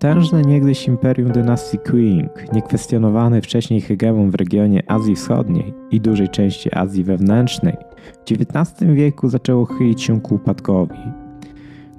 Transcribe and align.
Potężne 0.00 0.42
niegdyś 0.42 0.88
imperium 0.88 1.32
dynastii 1.32 1.78
Qing, 1.78 2.52
niekwestionowany 2.52 3.42
wcześniej 3.42 3.80
hegemon 3.80 4.30
w 4.30 4.34
regionie 4.34 4.82
Azji 4.90 5.16
Wschodniej 5.16 5.74
i 5.90 6.00
dużej 6.00 6.28
części 6.28 6.74
Azji 6.74 7.04
Wewnętrznej, 7.04 7.76
w 8.12 8.32
XIX 8.32 8.90
wieku 8.92 9.28
zaczęło 9.28 9.64
chylić 9.64 10.02
się 10.02 10.20
ku 10.20 10.34
upadkowi. 10.34 10.98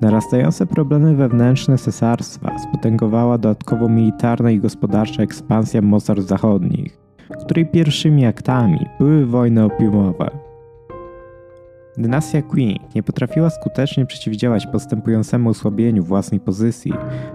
Narastające 0.02 0.66
problemy 0.66 1.16
wewnętrzne 1.16 1.77
cesarstwa 1.77 2.59
spotęgowała 2.59 3.38
dodatkowo 3.38 3.90
militarna 3.90 4.52
i 4.52 4.59
gospodarcza 4.59 5.23
ekspansja 5.23 5.81
mocarstw 5.81 6.30
zachodnich, 6.30 6.98
której 7.45 7.66
pierwszymi 7.66 8.26
aktami 8.26 8.86
były 8.99 9.26
wojny 9.26 9.63
opiumowe. 9.63 10.41
Dynastia 11.98 12.41
Qing 12.41 12.95
nie 12.95 13.04
potrafiła 13.04 13.50
skutecznie 13.50 14.05
przeciwdziałać 14.05 14.68
postępującemu 14.68 15.50
osłabieniu 15.50 16.04
własnej 16.04 16.40
pozycji 16.40 16.94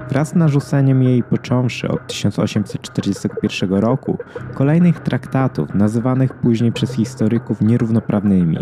wraz 0.09 0.29
z 0.29 0.35
narzuceniem 0.35 1.03
jej 1.03 1.23
począwszy 1.23 1.89
od 1.89 2.07
1841 2.07 3.75
roku 3.75 4.19
kolejnych 4.55 5.01
traktatów 5.01 5.75
nazywanych 5.75 6.35
później 6.35 6.73
przez 6.73 6.93
historyków 6.93 7.61
nierównoprawnymi. 7.61 8.59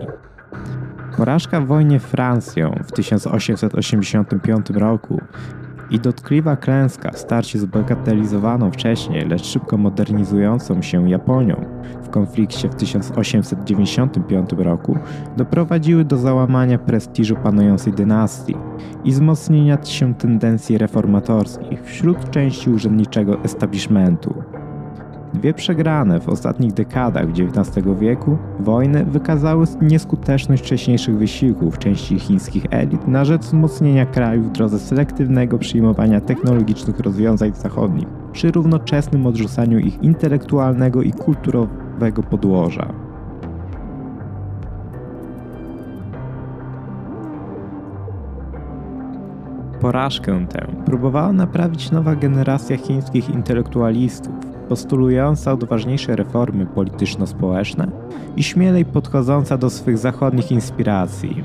Porażka 1.17 1.61
w 1.61 1.67
wojnie 1.67 2.01
Francją 2.01 2.81
w 2.84 2.92
1885 2.92 4.70
roku 4.70 5.20
i 5.91 6.01
dotkliwa 6.01 6.56
klęska 6.56 7.11
w 7.11 7.19
starciu 7.19 7.59
z 7.59 7.65
bagatelizowaną 7.65 8.70
wcześniej, 8.70 9.29
lecz 9.29 9.45
szybko 9.45 9.77
modernizującą 9.79 10.83
się 10.83 11.11
Japonią 11.11 11.65
w 12.02 12.11
konflikcie 12.11 12.69
w 12.69 12.75
1895 12.75 14.51
roku 14.52 14.98
doprowadziły 15.37 16.05
do 16.05 16.16
załamania 16.16 16.78
prestiżu 16.78 17.36
panującej 17.36 17.92
dynastii 17.92 18.56
i 19.05 19.11
wzmocnienia 19.11 19.78
się 19.84 20.14
tendencji 20.14 20.78
reformatorskich 20.78 21.84
wśród 21.84 22.31
części 22.31 22.70
urzędniczego 22.70 23.44
establishmentu. 23.44 24.53
Dwie 25.35 25.55
przegrane 25.55 26.21
w 26.21 26.29
ostatnich 26.29 26.73
dekadach 26.73 27.27
XIX 27.29 27.87
wieku 28.01 28.39
wojny 28.61 29.05
wykazały 29.05 29.67
nieskuteczność 29.83 30.63
wcześniejszych 30.63 31.19
wysiłków 31.19 31.79
części 31.79 32.19
chińskich 32.19 32.67
elit 32.71 33.09
na 33.09 33.25
rzecz 33.25 33.43
wzmocnienia 33.43 34.07
kraju 34.07 34.43
w 34.43 34.53
drodze 34.53 34.79
selektywnego 34.79 35.59
przyjmowania 35.59 36.21
technologicznych 36.21 37.01
rozwiązań 37.01 37.55
zachodnich, 37.55 38.07
przy 38.33 38.51
równoczesnym 38.51 39.27
odrzucaniu 39.27 39.79
ich 39.79 40.03
intelektualnego 40.03 41.03
i 41.03 41.12
kulturowego 41.12 42.23
podłoża. 42.23 42.95
Porażkę 49.81 50.47
tę 50.47 50.67
próbowała 50.87 51.33
naprawić 51.33 51.91
nowa 51.91 52.17
generacja 52.17 52.77
chińskich 52.77 53.31
intelektualistów, 53.31 54.53
postulująca 54.69 55.53
odważniejsze 55.53 56.17
reformy 56.17 56.67
polityczno-społeczne 56.67 57.89
i 58.37 58.43
śmielej 58.43 58.84
podchodząca 58.84 59.59
do 59.59 59.71
swych 59.71 59.98
zachodnich 59.98 60.53
inspiracji. 60.53 61.45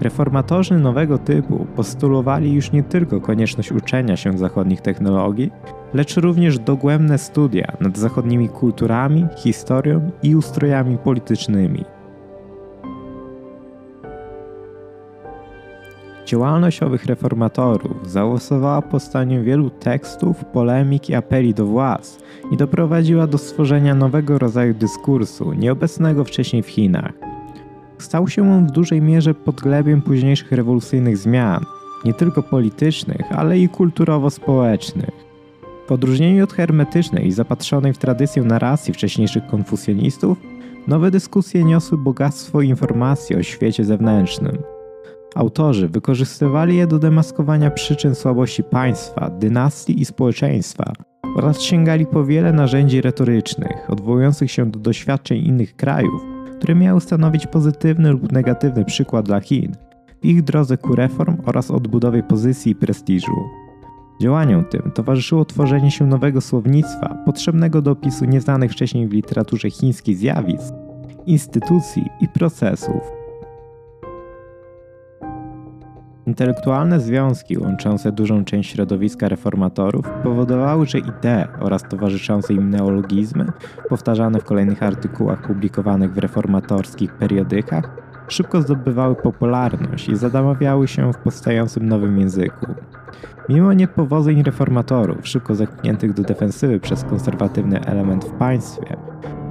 Reformatorzy 0.00 0.78
nowego 0.78 1.18
typu 1.18 1.66
postulowali 1.76 2.52
już 2.52 2.72
nie 2.72 2.82
tylko 2.82 3.20
konieczność 3.20 3.72
uczenia 3.72 4.16
się 4.16 4.38
zachodnich 4.38 4.80
technologii, 4.80 5.50
lecz 5.94 6.16
również 6.16 6.58
dogłębne 6.58 7.18
studia 7.18 7.76
nad 7.80 7.98
zachodnimi 7.98 8.48
kulturami, 8.48 9.26
historią 9.36 10.10
i 10.22 10.36
ustrojami 10.36 10.98
politycznymi. 10.98 11.84
Działalność 16.34 16.82
owych 16.82 17.04
reformatorów 17.04 18.10
zaowocowała 18.10 18.82
powstaniem 18.82 19.44
wielu 19.44 19.70
tekstów, 19.70 20.44
polemik 20.44 21.10
i 21.10 21.14
apeli 21.14 21.54
do 21.54 21.66
władz 21.66 22.18
i 22.52 22.56
doprowadziła 22.56 23.26
do 23.26 23.38
stworzenia 23.38 23.94
nowego 23.94 24.38
rodzaju 24.38 24.74
dyskursu, 24.74 25.52
nieobecnego 25.52 26.24
wcześniej 26.24 26.62
w 26.62 26.66
Chinach. 26.66 27.12
Stał 27.98 28.28
się 28.28 28.52
on 28.52 28.66
w 28.66 28.70
dużej 28.70 29.02
mierze 29.02 29.34
podglebiem 29.34 30.02
późniejszych 30.02 30.52
rewolucyjnych 30.52 31.18
zmian, 31.18 31.64
nie 32.04 32.14
tylko 32.14 32.42
politycznych, 32.42 33.22
ale 33.30 33.58
i 33.58 33.68
kulturowo-społecznych. 33.68 35.10
W 35.86 35.92
odróżnieniu 35.92 36.44
od 36.44 36.52
hermetycznej 36.52 37.26
i 37.26 37.32
zapatrzonej 37.32 37.92
w 37.92 37.98
tradycję 37.98 38.42
narracji 38.42 38.94
wcześniejszych 38.94 39.46
konfusjonistów, 39.46 40.38
nowe 40.86 41.10
dyskusje 41.10 41.64
niosły 41.64 41.98
bogactwo 41.98 42.60
informacji 42.60 43.36
o 43.36 43.42
świecie 43.42 43.84
zewnętrznym– 43.84 44.58
Autorzy 45.34 45.88
wykorzystywali 45.88 46.76
je 46.76 46.86
do 46.86 46.98
demaskowania 46.98 47.70
przyczyn 47.70 48.14
słabości 48.14 48.62
państwa, 48.62 49.30
dynastii 49.30 50.00
i 50.00 50.04
społeczeństwa 50.04 50.92
oraz 51.36 51.60
sięgali 51.60 52.06
po 52.06 52.24
wiele 52.24 52.52
narzędzi 52.52 53.00
retorycznych, 53.00 53.90
odwołujących 53.90 54.50
się 54.50 54.70
do 54.70 54.78
doświadczeń 54.78 55.38
innych 55.38 55.76
krajów, 55.76 56.22
które 56.56 56.74
miały 56.74 57.00
stanowić 57.00 57.46
pozytywny 57.46 58.10
lub 58.10 58.32
negatywny 58.32 58.84
przykład 58.84 59.26
dla 59.26 59.40
Chin 59.40 59.72
w 60.22 60.24
ich 60.24 60.42
drodze 60.42 60.78
ku 60.78 60.94
reform 60.94 61.36
oraz 61.46 61.70
odbudowie 61.70 62.22
pozycji 62.22 62.72
i 62.72 62.74
prestiżu. 62.74 63.32
Działaniom 64.20 64.64
tym 64.64 64.90
towarzyszyło 64.94 65.44
tworzenie 65.44 65.90
się 65.90 66.06
nowego 66.06 66.40
słownictwa, 66.40 67.22
potrzebnego 67.24 67.82
do 67.82 67.90
opisu 67.90 68.24
nieznanych 68.24 68.72
wcześniej 68.72 69.08
w 69.08 69.12
literaturze 69.12 69.70
chińskiej 69.70 70.14
zjawisk, 70.14 70.74
instytucji 71.26 72.02
i 72.20 72.28
procesów. 72.28 73.23
Intelektualne 76.34 77.00
związki 77.00 77.58
łączące 77.58 78.12
dużą 78.12 78.44
część 78.44 78.72
środowiska 78.72 79.28
reformatorów 79.28 80.10
powodowały, 80.22 80.86
że 80.86 80.98
idee 80.98 81.44
oraz 81.60 81.82
towarzyszące 81.82 82.54
im 82.54 82.70
neologizmy, 82.70 83.46
powtarzane 83.88 84.40
w 84.40 84.44
kolejnych 84.44 84.82
artykułach 84.82 85.46
publikowanych 85.46 86.14
w 86.14 86.18
reformatorskich 86.18 87.14
periodykach, 87.14 87.90
szybko 88.28 88.62
zdobywały 88.62 89.14
popularność 89.14 90.08
i 90.08 90.16
zadamawiały 90.16 90.88
się 90.88 91.12
w 91.12 91.16
powstającym 91.16 91.88
nowym 91.88 92.18
języku. 92.18 92.66
Mimo 93.48 93.72
niepowodzeń 93.72 94.42
reformatorów, 94.42 95.28
szybko 95.28 95.54
zepchniętych 95.54 96.12
do 96.12 96.22
defensywy 96.22 96.80
przez 96.80 97.04
konserwatywny 97.04 97.80
element 97.80 98.24
w 98.24 98.32
państwie, 98.32 98.96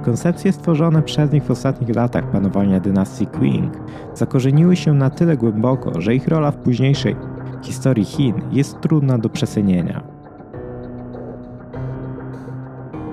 Koncepcje 0.04 0.52
stworzone 0.52 1.02
przez 1.02 1.32
nich 1.32 1.44
w 1.44 1.50
ostatnich 1.50 1.96
latach 1.96 2.30
panowania 2.30 2.80
dynastii 2.80 3.26
Qing 3.26 3.72
zakorzeniły 4.14 4.76
się 4.76 4.94
na 4.94 5.10
tyle 5.10 5.36
głęboko, 5.36 6.00
że 6.00 6.14
ich 6.14 6.28
rola 6.28 6.50
w 6.50 6.56
późniejszej 6.56 7.16
historii 7.62 8.04
Chin 8.04 8.34
jest 8.52 8.80
trudna 8.80 9.18
do 9.18 9.28
przecenienia. 9.28 10.02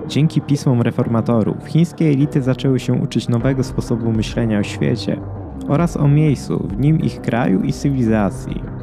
Dzięki 0.08 0.42
pismom 0.42 0.82
reformatorów, 0.82 1.66
chińskie 1.66 2.06
elity 2.06 2.42
zaczęły 2.42 2.80
się 2.80 2.94
uczyć 2.94 3.30
nowego 3.30 3.64
sposobu 3.64 4.12
myślenia 4.12 4.60
o 4.60 4.64
świecie 4.64 5.18
oraz 5.68 5.98
o 5.98 6.08
miejscu 6.08 6.68
w 6.68 6.80
nim 6.80 7.00
ich 7.00 7.22
kraju 7.22 7.62
i 7.62 7.74
cywilizacji. 7.74 8.81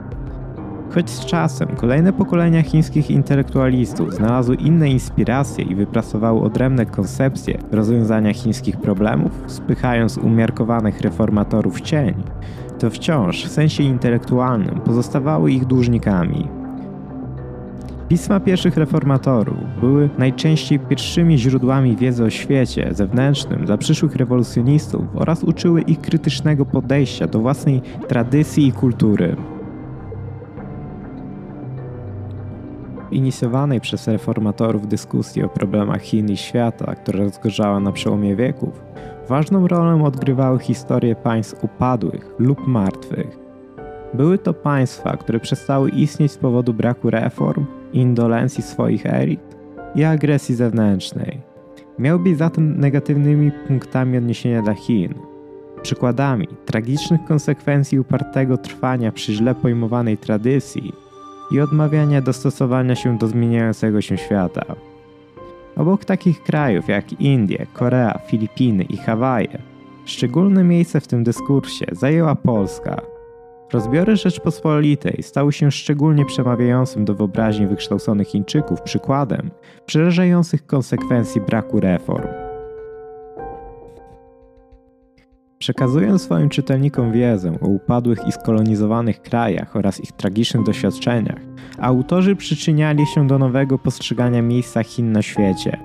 Choć 0.95 1.11
z 1.11 1.27
czasem 1.27 1.69
kolejne 1.69 2.13
pokolenia 2.13 2.63
chińskich 2.63 3.11
intelektualistów 3.11 4.15
znalazły 4.15 4.55
inne 4.55 4.91
inspiracje 4.91 5.65
i 5.65 5.75
wypracowały 5.75 6.41
odrębne 6.41 6.87
koncepcje 6.87 7.59
rozwiązania 7.73 8.33
chińskich 8.33 8.77
problemów, 8.77 9.33
spychając 9.47 10.19
umiarkowanych 10.19 11.01
reformatorów 11.01 11.77
w 11.77 11.81
cień, 11.81 12.15
to 12.79 12.91
wciąż 12.91 13.45
w 13.45 13.51
sensie 13.51 13.83
intelektualnym 13.83 14.81
pozostawały 14.81 15.53
ich 15.53 15.65
dłużnikami. 15.65 16.49
Pisma 18.09 18.41
pierwszych 18.41 18.77
reformatorów 18.77 19.57
były 19.81 20.11
najczęściej 20.19 20.79
pierwszymi 20.79 21.39
źródłami 21.39 21.97
wiedzy 21.97 22.25
o 22.25 22.31
świecie 22.31 22.89
zewnętrznym 22.93 23.65
dla 23.65 23.77
przyszłych 23.77 24.17
rewolucjonistów 24.17 25.03
oraz 25.15 25.45
uczyły 25.45 25.81
ich 25.81 26.01
krytycznego 26.01 26.67
podejścia 26.67 27.27
do 27.27 27.39
własnej 27.39 27.81
tradycji 28.09 28.67
i 28.67 28.73
kultury. 28.73 29.37
Inicjowanej 33.11 33.81
przez 33.81 34.09
reformatorów 34.09 34.89
dyskusji 34.89 35.43
o 35.43 35.49
problemach 35.49 36.03
Chin 36.03 36.31
i 36.31 36.37
świata, 36.37 36.95
która 36.95 37.19
rozgorzała 37.19 37.81
na 37.81 37.93
przełomie 37.93 38.37
wieków, 38.37 38.83
ważną 39.29 39.69
rolę 39.69 40.05
odgrywały 40.05 40.59
historie 40.59 41.17
państw 41.17 41.65
upadłych 41.65 42.35
lub 42.39 42.67
martwych. 42.67 43.39
Były 44.15 44.39
to 44.39 44.55
państwa, 44.55 45.17
które 45.17 45.41
przestały 45.41 45.91
istnieć 45.91 46.33
z 46.33 46.39
powodu 46.39 46.75
braku 46.75 47.11
reform, 47.11 47.67
indolencji 47.93 48.63
swoich 48.63 49.07
elit 49.07 49.57
i 49.95 50.05
agresji 50.05 50.55
zewnętrznej. 50.55 51.41
Miały 51.99 52.19
być 52.19 52.39
zatem 52.39 52.81
negatywnymi 52.81 53.53
punktami 53.53 54.19
odniesienia 54.19 54.63
dla 54.63 54.75
Chin. 54.75 55.15
Przykładami 55.83 56.49
tragicznych 56.67 57.25
konsekwencji 57.25 58.01
upartego 58.01 58.57
trwania 58.57 59.13
przy 59.13 59.33
źle 59.33 59.55
pojmowanej 59.55 60.19
tradycji 60.19 60.93
i 61.51 61.61
odmawiania 61.61 62.21
dostosowania 62.21 62.95
się 62.95 63.19
do 63.19 63.29
zmieniającego 63.29 64.01
się 64.01 64.19
świata. 64.19 64.65
Obok 65.77 66.05
takich 66.05 66.43
krajów 66.43 66.89
jak 66.89 67.13
Indie, 67.13 67.67
Korea, 67.73 68.19
Filipiny 68.27 68.85
i 68.85 68.97
Hawaje, 68.97 69.59
szczególne 70.05 70.65
miejsce 70.65 71.01
w 71.01 71.07
tym 71.07 71.25
dyskursie 71.25 71.87
zajęła 71.93 72.35
Polska. 72.35 73.03
Rozbiory 73.73 74.17
Rzeczpospolitej 74.17 75.23
stały 75.23 75.53
się 75.53 75.71
szczególnie 75.71 76.25
przemawiającym 76.25 77.05
do 77.05 77.15
wyobraźni 77.15 77.67
wykształconych 77.67 78.29
Chińczyków 78.29 78.83
przykładem 78.83 79.51
przerażających 79.87 80.67
konsekwencji 80.67 81.41
braku 81.41 81.81
reform. 81.81 82.48
Przekazując 85.59 86.23
swoim 86.23 86.49
czytelnikom 86.49 87.13
wiedzę 87.13 87.59
o 87.61 87.67
upadłych 87.67 88.19
i 88.29 88.33
skolonizowanych 88.33 89.23
krajach 89.23 89.77
oraz 89.77 90.01
ich 90.01 90.13
tragicznych 90.13 90.63
doświadczeniach, 90.63 91.41
autorzy 91.79 92.37
przyczyniali 92.37 93.07
się 93.07 93.27
do 93.27 93.39
nowego 93.39 93.79
postrzegania 93.79 94.43
miejsca 94.43 94.85
Chin 94.85 95.13
na 95.13 95.23
świecie. 95.23 95.79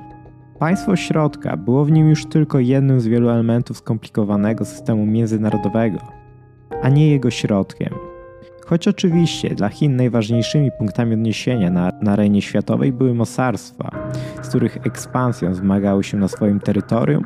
Państwo 0.60 0.96
środka 0.96 1.58
było 1.58 1.86
w 1.86 1.92
nim 1.92 2.10
już 2.10 2.26
tylko 2.26 2.60
jednym 2.60 3.02
z 3.02 3.08
wielu 3.08 3.30
elementów 3.30 3.78
skomplikowanego 3.78 4.66
systemu 4.66 5.06
międzynarodowego, 5.06 5.98
a 6.82 6.90
nie 6.90 7.12
jego 7.12 7.32
środkiem. 7.32 7.94
Choć 8.66 8.88
oczywiście 8.88 9.56
dla 9.56 9.70
Chin 9.70 9.96
najważniejszymi 9.96 10.72
punktami 10.72 11.14
odniesienia 11.14 11.70
na, 11.70 11.92
na 12.02 12.12
arenie 12.12 12.42
światowej 12.42 12.94
były 12.94 13.14
mocarstwa, 13.14 13.92
z 14.42 14.50
których 14.50 14.78
ekspansją 14.88 15.54
zmagały 15.54 16.04
się 16.04 16.18
na 16.18 16.28
swoim 16.28 16.60
terytorium, 16.60 17.24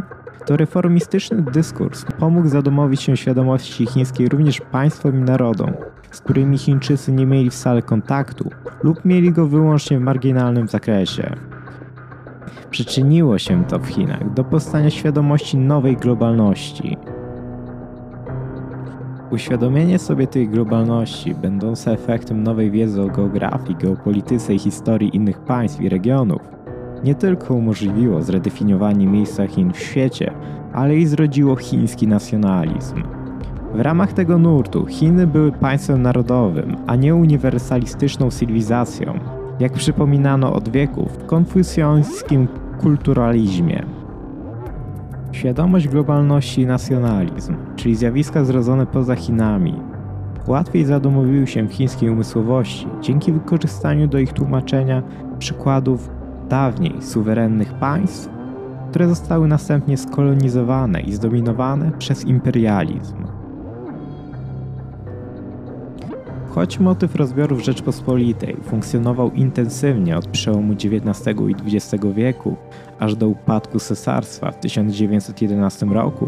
to 0.48 0.58
reformistyczny 0.58 1.42
dyskurs 1.42 2.06
pomógł 2.20 2.48
zadomowić 2.48 3.02
się 3.02 3.18
świadomości 3.18 3.86
chińskiej 3.86 4.30
również 4.30 4.62
państwom 4.62 5.20
i 5.20 5.22
narodom, 5.22 5.74
z 6.12 6.22
którymi 6.22 6.58
Chińczycy 6.58 7.12
nie 7.12 7.26
mieli 7.26 7.50
wcale 7.50 7.82
kontaktu 7.82 8.50
lub 8.84 9.06
mieli 9.06 9.32
go 9.32 9.48
wyłącznie 9.48 10.00
w 10.00 10.02
marginalnym 10.02 10.68
zakresie. 10.68 11.36
Przyczyniło 12.70 13.38
się 13.38 13.66
to 13.66 13.80
w 13.80 13.88
Chinach 13.88 14.34
do 14.34 14.44
powstania 14.44 14.90
świadomości 14.90 15.58
nowej 15.58 15.98
globalności. 15.98 16.98
Uświadomienie 19.32 20.00
sobie 20.00 20.28
tej 20.28 20.50
globalności, 20.50 21.36
będące 21.36 21.92
efektem 21.92 22.44
nowej 22.44 22.72
wiedzy 22.72 23.02
o 23.02 23.08
geografii, 23.08 23.76
geopolityce 23.76 24.54
i 24.54 24.60
historii 24.60 25.16
innych 25.16 25.40
państw 25.40 25.82
i 25.82 25.90
regionów, 25.90 26.57
nie 27.04 27.16
tylko 27.16 27.54
umożliwiło 27.54 28.22
zredefiniowanie 28.22 29.08
miejsca 29.08 29.48
Chin 29.48 29.74
w 29.74 29.80
świecie, 29.80 30.32
ale 30.74 30.96
i 30.96 31.06
zrodziło 31.06 31.56
chiński 31.56 32.08
nacjonalizm. 32.08 33.04
W 33.74 33.80
ramach 33.80 34.14
tego 34.14 34.38
nurtu 34.38 34.86
Chiny 34.86 35.28
były 35.28 35.52
państwem 35.52 36.02
narodowym, 36.02 36.76
a 36.88 36.96
nie 36.96 37.16
uniwersalistyczną 37.16 38.32
cywilizacją, 38.32 39.20
jak 39.60 39.74
przypominano 39.74 40.54
od 40.54 40.70
wieków 40.70 41.12
w 41.12 41.26
konfucjańskim 41.26 42.48
kulturalizmie. 42.82 43.86
Świadomość 45.32 45.88
globalności 45.88 46.62
i 46.62 46.66
nacjonalizm, 46.66 47.56
czyli 47.76 47.96
zjawiska 47.96 48.46
zrodzone 48.46 48.86
poza 48.86 49.16
Chinami, 49.16 49.76
łatwiej 50.48 50.86
zadomowiły 50.86 51.48
się 51.48 51.68
w 51.68 51.74
chińskiej 51.74 52.10
umysłowości 52.10 52.88
dzięki 53.02 53.32
wykorzystaniu 53.32 54.08
do 54.08 54.20
ich 54.20 54.34
tłumaczenia 54.34 55.04
przykładów 55.40 56.17
dawniej 56.50 57.02
suwerennych 57.02 57.74
państw, 57.74 58.30
które 58.90 59.08
zostały 59.08 59.48
następnie 59.48 59.98
skolonizowane 59.98 61.02
i 61.02 61.14
zdominowane 61.14 61.92
przez 61.92 62.26
imperializm. 62.26 63.28
Choć 66.50 66.80
motyw 66.80 67.16
rozbiorów 67.16 67.64
Rzeczpospolitej 67.64 68.58
funkcjonował 68.64 69.32
intensywnie 69.32 70.18
od 70.18 70.28
przełomu 70.28 70.74
XIX 70.74 71.38
i 71.50 71.76
XX 71.76 72.06
wieku 72.14 72.56
aż 73.00 73.16
do 73.16 73.28
upadku 73.28 73.80
cesarstwa 73.80 74.52
w 74.52 74.60
1911 74.60 75.86
roku, 75.86 76.28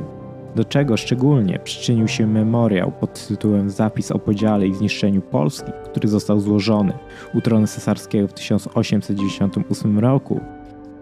do 0.56 0.66
czego 0.66 0.98
szczególnie 0.98 1.60
przyczynił 1.64 2.08
się 2.08 2.28
memoriał 2.28 2.92
pod 2.92 3.28
tytułem 3.28 3.70
Zapis 3.70 4.12
o 4.12 4.20
podziale 4.20 4.68
i 4.68 4.76
zniszczeniu 4.76 5.22
Polski, 5.22 5.72
który 5.86 6.08
został 6.08 6.40
złożony 6.40 6.94
u 7.34 7.42
tronu 7.42 7.68
cesarskiego 7.68 8.28
w 8.28 8.34
1898 8.34 10.00
roku, 10.00 10.42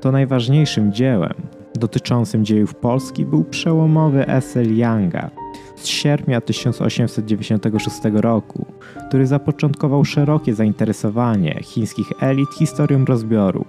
to 0.02 0.12
najważniejszym 0.12 0.94
dziełem 0.94 1.34
dotyczącym 1.78 2.46
dziejów 2.46 2.76
Polski 2.76 3.26
był 3.26 3.44
przełomowy 3.44 4.28
esej 4.28 4.66
Lianga 4.66 5.30
z 5.76 5.86
sierpnia 5.86 6.42
1896 6.42 7.98
roku, 8.14 8.66
który 9.08 9.28
zapoczątkował 9.28 10.06
szerokie 10.06 10.54
zainteresowanie 10.54 11.60
chińskich 11.64 12.08
elit 12.22 12.50
historią 12.54 13.06
rozbiorów. 13.06 13.68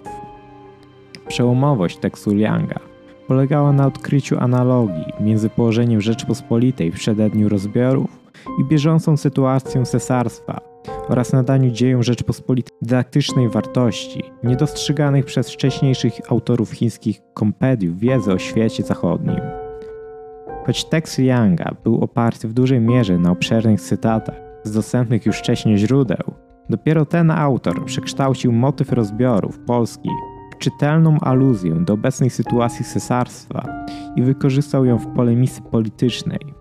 Przełomowość 1.28 1.98
tekstu 1.98 2.34
Lianga 2.34 2.80
polegała 3.28 3.72
na 3.72 3.86
odkryciu 3.86 4.38
analogii 4.38 5.12
między 5.20 5.50
położeniem 5.50 6.00
Rzeczpospolitej 6.00 6.92
w 6.92 6.94
przededniu 6.94 7.48
rozbiorów 7.48 8.30
i 8.60 8.64
bieżącą 8.64 9.16
sytuacją 9.16 9.84
cesarstwa 9.84 10.60
oraz 11.08 11.32
nadaniu 11.32 11.70
dziejom 11.70 12.02
Rzeczpospolitej 12.02 12.78
dydaktycznej 12.82 13.48
wartości, 13.48 14.22
niedostrzeganych 14.44 15.24
przez 15.24 15.50
wcześniejszych 15.50 16.32
autorów 16.32 16.72
chińskich 16.72 17.20
kompediów 17.34 17.98
wiedzy 17.98 18.32
o 18.32 18.38
świecie 18.38 18.82
zachodnim. 18.82 19.40
Choć 20.66 20.84
tekst 20.84 21.18
Yanga 21.18 21.74
był 21.84 22.04
oparty 22.04 22.48
w 22.48 22.52
dużej 22.52 22.80
mierze 22.80 23.18
na 23.18 23.30
obszernych 23.30 23.80
cytatach 23.80 24.36
z 24.64 24.72
dostępnych 24.72 25.26
już 25.26 25.38
wcześniej 25.38 25.78
źródeł, 25.78 26.34
dopiero 26.70 27.06
ten 27.06 27.30
autor 27.30 27.84
przekształcił 27.84 28.52
motyw 28.52 28.92
rozbiorów 28.92 29.58
Polski 29.58 30.08
czytelną 30.58 31.18
aluzję 31.20 31.74
do 31.74 31.92
obecnej 31.92 32.30
sytuacji 32.30 32.84
cesarstwa 32.84 33.86
i 34.16 34.22
wykorzystał 34.22 34.84
ją 34.84 34.98
w 34.98 35.06
polemice 35.06 35.62
politycznej. 35.62 36.54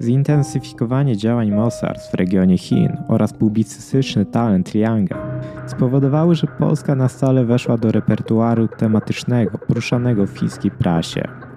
Zintensyfikowanie 0.00 1.16
działań 1.16 1.50
mocarstw 1.50 2.10
w 2.10 2.14
regionie 2.14 2.58
Chin 2.58 2.96
oraz 3.08 3.32
publicystyczny 3.32 4.26
talent 4.26 4.74
Lianga 4.74 5.40
spowodowały, 5.66 6.34
że 6.34 6.46
Polska 6.46 6.94
na 6.94 7.08
stale 7.08 7.44
weszła 7.44 7.76
do 7.78 7.92
repertuaru 7.92 8.68
tematycznego 8.68 9.58
poruszanego 9.58 10.26
w 10.26 10.38
chińskiej 10.38 10.70
prasie. 10.70 11.51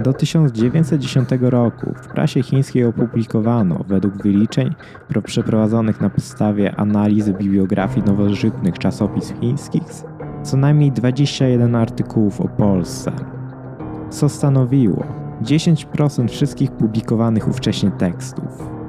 Do 0.00 0.12
1910 0.12 1.28
roku 1.40 1.94
w 2.02 2.08
prasie 2.08 2.42
chińskiej 2.42 2.84
opublikowano, 2.84 3.84
według 3.88 4.22
wyliczeń 4.22 4.74
przeprowadzonych 5.24 6.00
na 6.00 6.10
podstawie 6.10 6.76
analizy 6.76 7.34
bibliografii 7.34 8.06
nowożytnych 8.06 8.78
czasopism 8.78 9.40
chińskich, 9.40 9.82
co 10.42 10.56
najmniej 10.56 10.92
21 10.92 11.74
artykułów 11.74 12.40
o 12.40 12.48
Polsce, 12.48 13.12
co 14.10 14.28
stanowiło 14.28 15.04
10% 15.42 16.28
wszystkich 16.28 16.70
publikowanych 16.70 17.48
ówcześnie 17.48 17.90
tekstów. 17.90 18.79